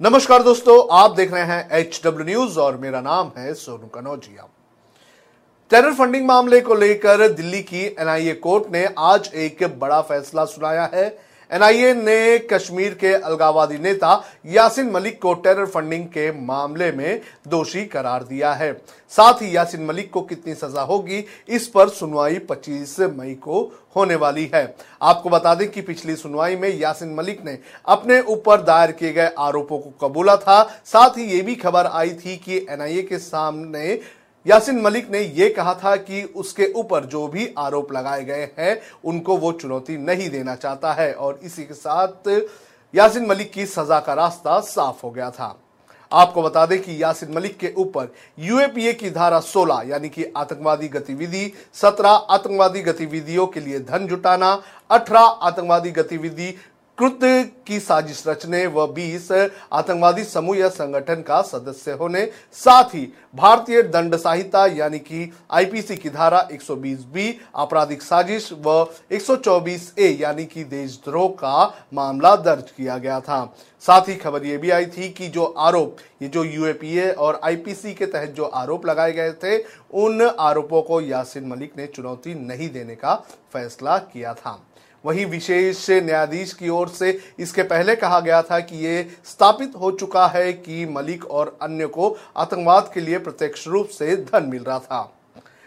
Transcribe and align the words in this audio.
नमस्कार 0.00 0.42
दोस्तों, 0.42 0.76
आप 0.92 1.10
देख 1.10 1.32
रहे 1.32 1.42
हैं 1.42 1.68
एच 1.70 2.00
डब्ल्यू 2.04 2.24
न्यूज़ 2.26 2.58
और 2.60 2.76
मेरा 2.76 3.00
नाम 3.00 3.30
है 3.36 3.52
सोनू 3.54 3.86
कनौजिया। 3.86 4.46
टेरर 5.70 5.92
फंडिंग 5.94 6.26
मामले 6.26 6.60
को 6.60 6.74
लेकर 6.74 7.26
दिल्ली 7.28 7.60
की 7.62 7.84
एनआईए 8.00 8.32
कोर्ट 8.36 8.64
ने 8.72 8.84
आज 8.98 9.30
एक 9.34 9.62
बड़ा 9.78 10.00
फैसला 10.00 10.44
सुनाया 10.44 10.88
है। 10.94 11.06
एनआईए 11.52 11.92
ने 11.94 12.38
कश्मीर 12.38 12.94
के 12.94 13.12
अलगावादी 13.14 13.78
नेता 13.78 14.22
यासिन 14.46 14.90
मलिक 14.90 15.20
को 15.22 15.34
टेरर 15.34 15.66
फंडिंग 15.66 16.06
के 16.06 16.30
मामले 16.40 16.90
में 16.92 17.20
दोषी 17.48 17.84
करार 17.84 18.24
दिया 18.24 18.52
है। 18.52 18.72
साथ 19.10 19.42
ही 19.42 19.56
यासिन 19.56 19.84
मलिक 19.86 20.10
को 20.10 20.22
कितनी 20.22 20.54
सजा 20.54 20.82
होगी, 20.82 21.24
इस 21.48 21.66
पर 21.68 21.88
सुनवाई 21.88 22.38
25 22.38 23.00
मई 23.00 23.34
को 23.34 23.62
होने 23.96 24.14
वाली 24.14 24.50
है। 24.54 24.74
आपको 25.02 25.30
बता 25.30 25.54
दें 25.54 25.70
कि 25.70 25.80
पिछली 25.80 26.16
सुनवाई 26.16 26.56
में 26.56 26.68
यासिन 26.78 27.14
मलिक 27.14 27.44
ने 27.44 27.58
अपने 27.86 28.20
ऊपर 28.20 28.62
दायर 28.62 28.92
किए 28.92 29.12
गए 29.12 29.30
आरोपों 29.38 29.78
को 29.78 30.08
कबूला 30.08 30.36
था। 30.36 30.62
साथ 30.84 31.18
ही 31.18 31.24
ये 31.24 31.40
भी 31.42 31.54
खबर 31.54 31.86
आई 31.86 32.10
थी 32.10 32.36
कि 32.36 32.66
एनआईए 32.70 33.02
के 33.02 33.18
सामने 33.18 34.00
यासिन 34.46 34.80
मलिक 34.80 35.10
ने 35.10 35.20
यह 35.20 35.52
कहा 35.56 35.74
था 35.74 35.94
कि 35.96 36.22
उसके 36.36 36.72
ऊपर 36.72 37.04
जो 37.04 37.26
भी 37.28 37.48
आरोप 37.58 37.92
लगाए 37.92 38.24
गए 38.24 38.48
हैं, 38.58 38.80
उनको 39.04 39.36
वो 39.36 39.52
चुनौती 39.52 39.96
नहीं 39.96 40.28
देना 40.30 40.54
चाहता 40.54 40.92
है 40.92 41.12
और 41.12 41.40
इसी 41.42 41.64
के 41.64 41.74
साथ 41.74 42.28
यासिन 42.94 43.26
मलिक 43.26 43.52
की 43.52 43.66
सजा 43.66 44.00
का 44.00 44.14
रास्ता 44.14 44.58
साफ़ 44.60 45.02
हो 45.02 45.10
गया 45.10 45.30
था। 45.30 45.56
आपको 46.12 46.42
बता 46.42 46.66
दें 46.66 46.80
कि 46.82 47.02
यासिन 47.02 47.32
मलिक 47.34 47.56
के 47.58 47.72
ऊपर 47.76 48.12
यूएपीए 48.38 48.92
की 48.92 49.10
धारा 49.10 49.40
16 49.42 49.82
यानी 49.88 50.08
कि 50.08 50.24
आतंकवादी 50.36 50.88
गतिविधि 50.88 51.52
17 51.74 52.20
आतंकवादी 52.30 52.82
गतिविधियों 52.82 53.46
के 53.46 53.60
लिए 53.60 53.80
धन 53.80 54.06
जुटाना 54.06 54.62
18 54.92 55.38
आतंकवादी 55.42 55.90
गतिविधि 55.90 56.54
कृत्य 56.98 57.42
की 57.66 57.78
साजिश 57.80 58.22
रचने 58.26 58.66
व 58.66 58.86
20 58.94 59.30
आतंकवादी 59.72 60.24
समूह 60.24 60.56
या 60.58 60.68
संगठन 60.68 61.22
का 61.22 61.40
सदस्य 61.42 61.92
होने, 61.92 62.24
साथ 62.52 62.94
ही 62.94 63.00
भारतीय 63.34 63.82
दंड 63.82 64.14
संहिता 64.16 64.64
यानी 64.66 64.98
कि 64.98 65.30
आईपीसी 65.50 65.96
की 65.96 66.10
धारा 66.10 66.46
120 66.52 67.04
बी 67.14 67.40
आपराधिक 67.56 68.02
साजिश 68.02 68.48
व 68.66 68.86
124 69.12 69.90
ए 69.98 70.08
यानी 70.20 70.44
कि 70.44 70.64
देशद्रोह 70.64 71.28
का 71.30 71.64
मामला 71.94 72.34
दर्ज 72.36 72.70
किया 72.70 72.98
गया 72.98 73.18
था। 73.20 73.44
साथ 73.82 74.08
ही 74.08 74.14
खबर 74.16 74.44
यह 74.44 74.58
भी 74.58 74.70
आई 74.70 74.86
थी 74.86 75.08
कि 75.08 75.28
जो 75.28 75.44
आरोप, 75.44 75.96
ये 76.22 76.28
जो 76.28 76.44
यूएपीए 76.44 77.10
और 77.10 77.40
आईपीसी 77.44 77.94
के 77.94 78.06
तहत 78.06 78.28
जो 78.28 78.44
आरोप 78.44 78.86
लगाए 78.86 79.12
गए 79.12 79.32
थे, 79.34 79.58
उन 79.94 80.22
आरोपों 80.22 80.82
को 80.82 81.00
यासिन 81.00 81.48
मलिक 81.48 81.72
ने 81.78 81.86
चुनौती 81.86 82.34
नहीं 82.36 82.70
देने 82.70 82.94
का 82.94 83.14
फैसला 83.52 83.98
किया 83.98 84.34
था। 84.34 84.58
वहीं 85.06 85.26
विशेष 85.26 85.90
न्यायाधीश 85.90 86.52
की 86.52 86.68
ओर 86.68 86.88
से 86.88 87.20
इसके 87.38 87.62
पहले 87.62 87.96
कहा 87.96 88.20
गया 88.20 88.42
था 88.42 88.60
कि 88.60 88.76
ये 88.76 89.16
स्थापित 89.24 89.72
हो 89.80 89.90
चुका 89.90 90.26
है 90.26 90.52
कि 90.52 90.86
मलिक 90.86 91.30
और 91.30 91.58
अन्य 91.62 91.86
को 91.86 92.16
आतंकवाद 92.36 92.90
के 92.94 93.00
लिए 93.00 93.18
प्रत्यक्ष 93.18 93.66
रूप 93.68 93.88
से 93.88 94.16
धन 94.16 94.46
मिल 94.46 94.64
रहा 94.64 94.78
था। 94.78 95.16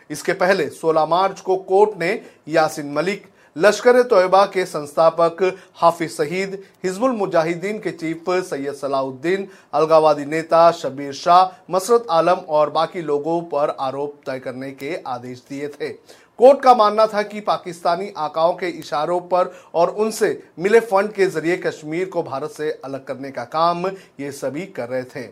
इसके 0.09 0.33
पहले 0.33 0.69
16 0.69 1.07
मार्च 1.07 1.41
को 1.41 1.57
कोर्ट 1.57 1.99
ने 1.99 2.21
यासिन 2.47 2.91
मलिक 2.91 3.25
लश्कर 3.57 4.01
तोयबा 4.03 4.43
के 4.45 4.65
संस्थापक 4.65 5.41
हाफिज 5.75 6.09
सईद, 6.11 6.57
हिजबुल 6.83 7.11
मुजाहिदीन 7.11 7.79
के 7.79 7.91
चीफ 7.91 8.29
सैयद 8.29 8.73
सलाउद्दीन, 8.73 9.47
अलगावादी 9.73 10.25
नेता 10.25 10.69
शबीर 10.71 11.13
शाह, 11.13 11.49
मसरत 11.71 12.05
आलम 12.09 12.45
और 12.49 12.69
बाकी 12.69 13.01
लोगों 13.01 13.41
पर 13.43 13.75
आरोप 13.79 14.19
तय 14.25 14.39
करने 14.39 14.71
के 14.71 14.95
आदेश 15.07 15.43
दिए 15.49 15.67
थे। 15.69 15.89
कोर्ट 15.89 16.61
का 16.61 16.73
मानना 16.75 17.05
था 17.07 17.21
कि 17.23 17.39
पाकिस्तानी 17.39 18.11
आकाओं 18.17 18.53
के 18.53 18.67
इशारों 18.69 19.19
पर 19.23 19.53
और 19.73 19.89
उनसे 19.89 20.29
मिले 20.59 20.79
फंड 20.81 21.11
के 21.11 21.25
ज़रिए 21.27 21.57
कश्मीर 21.57 22.09
को 22.09 22.23
भारत 22.23 22.51
से 22.51 22.71
अलग 22.85 23.05
करने 23.05 23.31
का 23.31 23.43
काम 23.43 23.87
ये 23.87 24.31
सभी 24.33 24.65
कर 24.67 24.89
रहे 24.89 25.03
थे। 25.05 25.27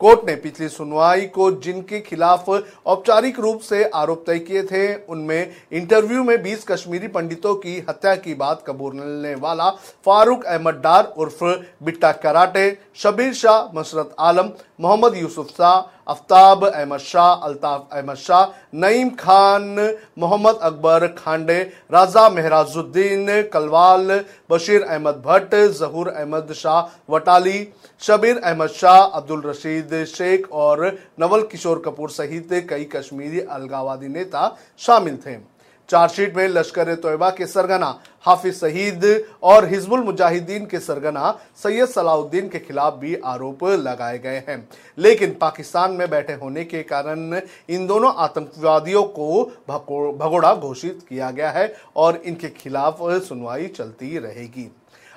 कोर्ट 0.00 0.26
ने 0.26 0.34
पिछली 0.36 0.68
सुनवाई 0.68 1.24
को 1.26 1.50
जिनके 1.62 2.00
खिलाफ 2.00 2.48
औपचारिक 2.48 3.38
रूप 3.40 3.60
से 3.60 3.82
आरोप 3.84 4.24
तय 4.26 4.38
किए 4.38 4.62
थे, 4.62 4.94
उनमें 5.04 5.52
इंटरव्यू 5.72 6.24
में 6.24 6.36
20 6.42 6.64
कश्मीरी 6.64 7.08
पंडितों 7.08 7.54
की 7.56 7.78
हत्या 7.88 8.14
की 8.16 8.34
बात 8.34 8.62
कबूलने 8.66 9.34
वाला 9.36 9.70
फारूक 10.06 10.44
अहमद 10.44 10.80
डार 10.84 11.12
उर्फ़ 11.16 11.44
बिट्टा 11.84 12.12
कराटे, 12.14 12.78
शबीर 12.96 13.32
शाह, 13.34 13.62
मसरत 13.74 14.14
आलम, 14.18 14.50
मोहम्मद 14.80 15.16
यूसुफ 15.16 15.50
शाह 15.50 15.95
आफ्ताब 16.06 16.64
अहमद 16.64 16.98
शाह, 16.98 17.32
अल्ताफ 17.34 17.88
अहमद 17.92 18.16
शाह, 18.16 18.44
नईम 18.74 19.10
खान, 19.10 19.96
मोहम्मद 20.18 20.58
अकबर 20.62 21.06
खांडे, 21.06 21.58
राजा 21.92 22.28
महराजुद्दीन, 22.28 23.26
कलवाल, 23.42 24.20
बशीर 24.50 24.82
अहमद 24.82 25.22
भट्ट, 25.26 25.54
जहूर 25.54 26.08
अहमद 26.08 26.52
शाह 26.52 27.12
वटाली, 27.12 27.58
शबीर 28.02 28.38
अहमद 28.38 28.68
शाह, 28.70 29.00
अब्दुल 29.00 29.42
रशीद 29.42 30.04
शेख 30.04 30.52
और 30.52 30.86
नवल 31.20 31.42
किशोर 31.42 31.82
कपूर 31.84 32.10
सहित 32.10 32.48
कई 32.70 32.84
कश्मीरी 32.84 33.40
अलगावादी 33.40 34.08
नेता 34.08 34.56
शामिल 34.78 35.16
थे। 35.16 35.55
चार्जशीट 35.88 36.36
में 36.36 36.46
लश्कर 36.48 36.94
तोयबा 36.94 37.30
के 37.30 37.46
सरगना, 37.46 37.98
हाफिज 38.22 38.54
सईद 38.54 39.04
और 39.42 39.66
हिजबुल 39.68 40.00
मुजाहिदीन 40.00 40.66
के 40.66 40.78
सरगना, 40.78 41.38
सैयद 41.62 41.88
सलाउद्दीन 41.88 42.48
के 42.48 42.58
खिलाफ 42.58 42.94
भी 42.94 43.14
आरोप 43.24 43.64
लगाए 43.64 44.18
गए 44.18 44.42
हैं। 44.48 44.68
लेकिन 44.98 45.36
पाकिस्तान 45.40 45.92
में 45.92 46.08
बैठे 46.10 46.32
होने 46.32 46.64
के 46.64 46.82
कारण 46.82 47.40
इन 47.68 47.86
दोनों 47.86 48.12
आतंकवादियों 48.16 49.02
को 49.10 49.44
भगोड़ा 49.68 50.54
घोषित 50.54 51.06
किया 51.08 51.30
गया 51.30 51.50
है 51.50 51.72
और 51.96 52.16
इनके 52.16 52.48
खिलाफ 52.48 52.98
सुनवाई 53.02 53.66
चलती 53.66 54.18
रहेगी। 54.18 54.70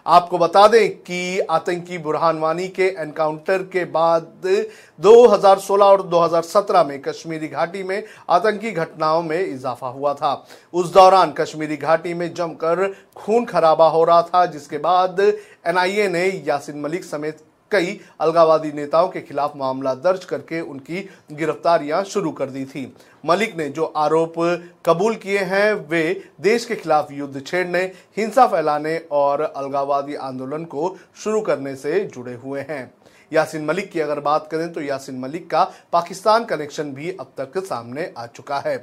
आपको 0.09 0.37
बता 0.37 0.67
दें 0.67 0.89
कि 0.99 1.39
आतंकी 1.39 1.97
बुरहान 1.97 2.39
वानी 2.39 2.67
के 2.67 2.83
एनकाउंटर 2.99 3.63
के 3.73 3.83
बाद 3.85 4.47
2016 4.99 5.81
और 5.81 6.01
2017 6.09 6.85
में 6.85 7.01
कश्मीरी 7.01 7.47
घाटी 7.47 7.83
में 7.83 8.03
आतंकी 8.29 8.71
घटनाओं 8.71 9.21
में 9.23 9.39
इजाफा 9.39 9.87
हुआ 9.87 10.13
था। 10.13 10.33
उस 10.73 10.93
दौरान 10.93 11.31
कश्मीरी 11.31 11.77
घाटी 11.77 12.13
में 12.13 12.33
जमकर 12.33 12.93
खून 13.15 13.45
खराबा 13.45 13.87
हो 13.87 14.03
रहा 14.03 14.21
था, 14.21 14.45
जिसके 14.45 14.77
बाद 14.77 15.19
एनआईए 15.19 16.07
ने 16.07 16.25
यासिन 16.47 16.81
मलिक 16.81 17.03
समेत 17.03 17.37
कई 17.71 17.99
अलगावादी 18.21 18.71
नेताओं 18.71 19.09
के 19.09 19.21
खिलाफ 19.21 19.55
मामला 19.55 19.93
दर्ज 19.95 20.25
करके 20.25 20.61
उनकी 20.61 21.07
गिरफ्तारियाँ 21.31 22.03
शुरू 22.03 22.31
कर 22.31 22.49
दी 22.49 22.65
थी। 22.65 22.93
मलिक 23.25 23.55
ने 23.57 23.69
जो 23.69 23.85
आरोप 23.85 24.33
कबूल 24.85 25.15
किए 25.15 25.39
हैं, 25.39 25.73
वे 25.73 26.21
देश 26.41 26.65
के 26.65 26.75
खिलाफ 26.75 27.11
युद्ध 27.11 27.45
छेड़ने, 27.47 27.81
हिंसा 28.17 28.47
फैलाने 28.47 28.97
और 29.11 29.41
अलगावादी 29.41 30.15
आंदोलन 30.15 30.65
को 30.65 30.95
शुरू 31.23 31.41
करने 31.41 31.75
से 31.75 31.99
जुड़े 32.05 32.33
हुए 32.33 32.61
हैं। 32.61 32.98
यासिन 33.33 33.65
मलिक 33.65 33.91
की 33.91 33.99
अगर 33.99 34.19
बात 34.19 34.47
करें 34.51 34.71
तो 34.73 34.81
यासिन 34.81 35.19
मलिक 35.19 35.49
का 35.49 35.63
पाकिस्तान 35.93 36.45
कनेक्शन 36.45 36.91
भी 36.93 37.11
अब 37.11 37.31
तक 37.39 37.63
सामने 37.65 38.11
आ 38.17 38.25
चुका 38.25 38.59
है। 38.59 38.77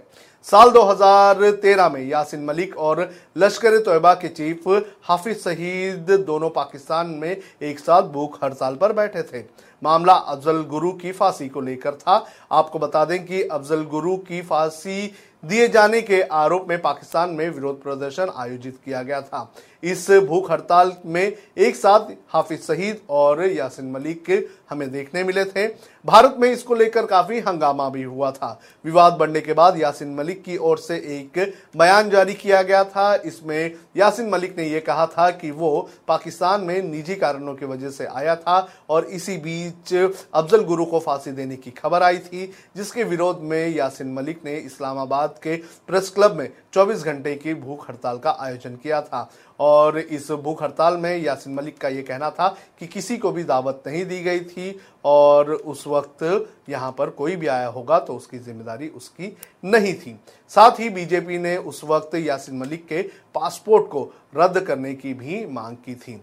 साल 0.46 0.70
2013 0.70 1.88
में 1.88 2.00
यासिन 2.02 2.44
मलिक 2.44 2.76
और 2.78 3.10
लश्कर 3.36 3.78
तोयबा 3.78 4.14
के 4.14 4.28
चीफ 4.28 4.68
हाफिज 5.02 5.38
शहीद 5.38 6.10
दोनों 6.26 6.50
पाकिस्तान 6.50 7.06
में 7.12 7.36
एक 7.62 7.78
साथ 7.78 8.02
भूख 8.02 8.38
हड़ताल 8.44 8.74
पर 8.74 8.92
बैठे 8.92 9.22
थे। 9.22 9.44
मामला 9.82 10.12
अफजल 10.14 10.62
गुरु 10.64 10.92
की 10.92 11.12
फांसी 11.12 11.48
को 11.48 11.60
लेकर 11.60 11.94
था। 11.94 12.24
आपको 12.52 12.78
बता 12.78 13.04
दें 13.04 13.24
कि 13.26 13.42
अफजल 13.42 13.84
गुरु 13.84 14.16
की 14.18 14.40
फांसी 14.42 15.12
दिए 15.42 15.68
जाने 15.68 16.00
के 16.02 16.20
आरोप 16.22 16.66
में 16.68 16.80
पाकिस्तान 16.82 17.30
में 17.30 17.48
विरोध 17.50 17.82
प्रदर्शन 17.82 18.30
आयोजित 18.36 18.78
किया 18.84 19.02
गया 19.02 19.20
था। 19.20 19.52
इस 19.82 20.10
भूख 20.26 20.50
हड़ताल 20.50 20.92
में 21.06 21.22
एक 21.58 21.76
साथ 21.76 22.12
हाफिज 22.28 22.62
शहीद 22.62 23.00
और 23.10 23.44
यासिन 23.46 23.90
मलिक 23.90 24.30
हमें 24.70 24.90
देखने 24.92 25.22
मिले 25.24 25.44
थे। 25.44 25.66
भारत 26.06 26.36
में 26.38 26.48
इसको 26.50 26.74
लेकर 26.74 27.06
काफ़ी 27.06 27.40
हंगामा 27.40 27.88
भी 27.88 28.02
हुआ 28.02 28.30
था। 28.30 28.60
विवाद 28.84 29.12
बढ़ने 29.12 29.40
के 29.40 29.52
बाद 29.52 29.80
यासिन 29.80 30.14
मलिक 30.14 30.42
की 30.44 30.56
ओर 30.56 30.78
से 30.78 30.96
एक 31.18 31.38
बयान 31.76 32.10
जारी 32.10 32.34
किया 32.34 32.62
गया 32.62 32.82
था। 32.84 33.14
इसमें 33.16 33.74
यासिन 33.96 34.28
मलिक 34.30 34.56
ने 34.58 34.64
यह 34.64 34.80
कहा 34.86 35.06
था 35.06 35.30
कि 35.30 35.50
वो 35.50 35.88
पाकिस्तान 36.08 36.60
में 36.60 36.82
निजी 36.82 37.14
कारणों 37.14 37.54
की 37.54 37.66
वजह 37.66 37.90
से 37.90 38.06
आया 38.06 38.36
था 38.36 38.68
और 38.90 39.04
इसी 39.06 39.36
बीच 39.38 39.94
अफजल 39.94 40.64
गुरु 40.64 40.84
को 40.84 41.00
फांसी 41.00 41.32
देने 41.32 41.56
की 41.56 41.70
खबर 41.72 42.02
आई 42.02 42.18
थी, 42.18 42.52
जिसके 42.76 43.04
विरोध 43.04 43.40
में 43.42 43.68
यासिन 43.68 44.12
मलिक 44.14 44.44
ने 44.44 44.56
इस्लामाबाद 44.56 45.25
के 45.42 45.56
प्रेस 45.88 46.10
क्लब 46.10 46.36
में 46.36 46.48
24 46.74 47.02
घंटे 47.02 47.34
की 47.34 47.54
भूख 47.54 47.88
हड़ताल 47.88 48.18
का 48.18 48.36
आयोजन 48.40 48.76
किया 48.76 49.00
था। 49.02 49.30
और 49.60 49.98
इस 49.98 50.30
भूख 50.32 50.62
हड़ताल 50.62 50.96
में 50.96 51.16
यासिन 51.16 51.54
मलिक 51.54 51.78
का 51.78 51.88
ये 51.88 52.02
कहना 52.02 52.30
था 52.30 52.48
कि 52.80 52.86
किसी 52.86 53.16
को 53.18 53.32
भी 53.32 53.44
दावत 53.44 53.82
नहीं 53.86 54.04
दी 54.06 54.20
गई 54.22 54.40
थी 54.42 54.78
और 55.04 55.52
उस 55.52 55.86
वक्त 55.86 56.22
यहाँ 56.68 56.90
पर 56.92 57.10
कोई 57.12 57.36
भी 57.36 57.46
आया 57.46 57.68
होगा 57.68 57.98
तो 57.98 58.16
उसकी 58.16 58.38
ज़िम्मेदारी 58.38 58.88
उसकी 58.88 59.36
नहीं 59.64 59.94
थी। 59.94 60.18
साथ 60.52 60.80
ही 60.80 60.90
बीजेपी 60.90 61.38
ने 61.38 61.56
उस 61.58 61.82
वक्त 61.84 62.14
यासिन 62.16 62.58
मलिक 62.58 62.86
के 62.86 63.02
पासपोर्ट 63.34 63.86
को 63.86 64.10
रद्द 64.36 64.60
करने 64.60 64.94
की 64.94 65.14
भी 65.14 65.44
मांग 65.46 65.76
की 65.76 65.94
थी। 65.96 66.20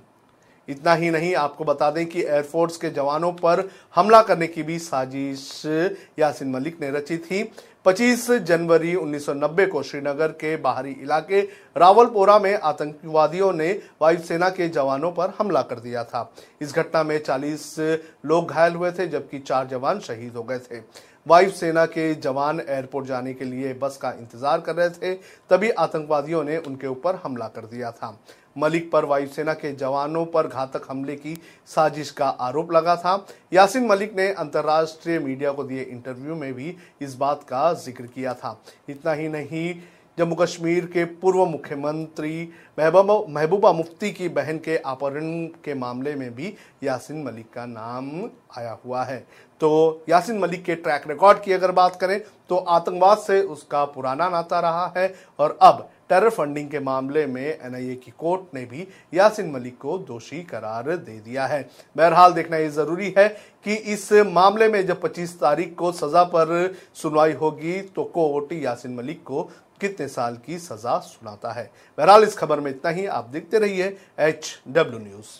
इतना 0.67 0.93
ही 0.93 1.09
नहीं, 1.09 1.33
आपको 1.35 1.63
बता 1.63 1.89
दें 1.91 2.05
कि 2.05 2.21
एयरफोर्स 2.21 2.77
के 2.77 2.89
जवानों 2.89 3.31
पर 3.33 3.69
हमला 3.95 4.21
करने 4.21 4.47
की 4.47 4.63
भी 4.63 4.79
साजिश 4.79 5.61
यासिन 6.19 6.51
मलिक 6.51 6.81
ने 6.81 6.91
रची 6.91 7.17
थी। 7.17 7.43
25 7.85 8.29
जनवरी 8.31 8.93
1990 8.95 9.65
को 9.67 9.81
श्रीनगर 9.83 10.27
के 10.31 10.55
बाहरी 10.57 10.91
इलाके 10.91 11.41
रावलपोरा 11.77 12.37
में 12.39 12.53
आतंकवादियों 12.55 13.51
ने 13.53 13.71
वायुसेना 14.01 14.49
के 14.49 14.67
जवानों 14.69 15.11
पर 15.11 15.33
हमला 15.39 15.61
कर 15.61 15.79
दिया 15.79 16.03
था। 16.03 16.29
इस 16.61 16.75
घटना 16.75 17.03
में 17.03 17.17
40 17.19 17.75
लोग 18.25 18.49
घायल 18.49 18.73
हुए 18.73 18.91
थे, 18.91 19.07
जबकि 19.07 19.39
चार 19.39 19.67
जवान 19.67 19.99
शहीद 19.99 20.35
हो 20.35 20.43
गए 20.43 20.59
थे। 20.59 20.79
वायुसेना 21.25 21.85
के 21.87 22.13
जवान 22.15 22.59
एयरपोर्ट 22.59 23.07
जाने 23.07 23.33
के 23.33 23.45
लिए 23.45 23.73
बस 23.73 23.97
का 23.97 24.11
इंतज़ार 24.11 24.61
कर 24.61 24.75
रहे 24.75 24.89
थे, 24.89 25.13
तभी 25.49 25.69
आतंकवादियों 25.71 26.43
ने 26.43 26.57
उनके 26.59 26.87
ऊपर 26.87 27.19
हमला 27.23 27.47
कर 27.47 27.65
दिया 27.65 27.91
था। 27.91 28.17
मलिक 28.57 28.91
पर 28.91 29.05
वायुसेना 29.05 29.53
के 29.53 29.71
जवानों 29.73 30.25
पर 30.25 30.47
घातक 30.47 30.85
हमले 30.89 31.15
की 31.15 31.37
साजिश 31.67 32.11
का 32.11 32.27
आरोप 32.27 32.71
लगा 32.71 32.95
था। 32.95 33.15
यासिन 33.53 33.87
मलिक 33.87 34.15
ने 34.15 34.27
अंतर्राष्ट्रीय 34.33 35.19
मीडिया 35.19 35.51
को 35.51 35.63
दिए 35.63 35.81
इंटरव्यू 35.83 36.35
में 36.35 36.53
भी 36.53 36.75
इस 37.01 37.15
बात 37.15 37.43
का 37.43 37.73
ज़िक्र 37.75 38.05
किया 38.05 38.33
था। 38.33 38.59
इतना 38.89 39.13
ही 39.13 39.27
नहीं 39.29 39.73
जम्मू 40.17 40.35
कश्मीर 40.35 40.85
के 40.85 41.03
पूर्व 41.15 41.45
मुख्यमंत्री 41.45 42.49
महबूबा 42.79 43.71
मुफ्ती 43.71 44.11
की 44.11 44.27
बहन 44.29 44.57
के 44.57 44.77
अपहरण 44.77 45.45
के 45.65 45.73
मामले 45.75 46.13
में 46.15 46.33
भी 46.35 46.53
यासिन 46.83 47.23
मलिक 47.23 47.49
का 47.53 47.65
नाम 47.65 48.11
आया 48.57 48.77
हुआ 48.85 49.03
है। 49.03 49.25
तो 49.63 50.03
यासिन 50.09 50.39
मलिक 50.39 50.63
के 50.65 50.75
ट्रैक 50.75 51.03
रिकॉर्ड 51.07 51.41
की 51.43 51.51
अगर 51.53 51.71
बात 51.71 51.95
करें 51.95 52.19
तो 52.49 52.55
आतंकवाद 52.55 53.17
से 53.17 53.41
उसका 53.43 53.83
पुराना 53.85 54.27
नाता 54.29 54.59
रहा 54.59 54.91
है 54.97 55.13
और 55.39 55.57
अब 55.61 55.77
टेरर 56.09 56.29
फंडिंग 56.29 56.69
के 56.69 56.79
मामले 56.79 57.25
में 57.25 57.41
एनआईए 57.41 57.95
की 57.95 58.11
कोर्ट 58.17 58.55
ने 58.55 58.63
भी 58.65 58.87
यासिन 59.13 59.51
मलिक 59.51 59.77
को 59.77 59.97
दोषी 59.99 60.41
करार 60.43 60.89
दे 60.89 61.17
दिया 61.19 61.45
है। 61.47 61.61
बहरहाल 61.95 62.33
देखना 62.33 62.57
ये 62.57 62.69
ज़रूरी 62.71 63.13
है 63.17 63.27
कि 63.65 63.73
इस 63.93 64.11
मामले 64.33 64.67
में 64.67 64.85
जब 64.87 65.01
25 65.01 65.37
तारीख 65.41 65.73
को 65.75 65.91
सजा 65.93 66.23
पर 66.35 66.75
सुनवाई 66.95 67.33
होगी 67.35 67.79
तो 67.95 68.03
कोर्ट 68.13 68.53
यासिन 68.53 68.95
मलिक 68.95 69.23
को 69.23 69.43
कितने 69.81 70.07
साल 70.09 70.37
की 70.45 70.59
सजा 70.59 70.97
सुनाता 71.07 71.51
है। 71.51 71.69
बहरहाल 71.97 72.23
इस 72.23 72.37
खबर 72.37 72.59
में 72.59 72.71
इतना 72.71 72.91
ही, 72.91 73.05
आप 73.07 73.29
देखते 73.29 73.59
रहिए 73.59 73.97
एच 74.19 74.53
डब्ल्यू 74.67 74.99
न्यूज़ 74.99 75.31